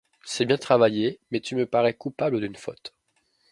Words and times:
C’est 0.25 0.45
bien 0.45 0.57
travaillé; 0.57 1.19
mais 1.29 1.41
tu 1.41 1.55
me 1.55 1.67
parais 1.67 1.93
coupable 1.93 2.41
d’une 2.41 2.55
faute. 2.55 2.95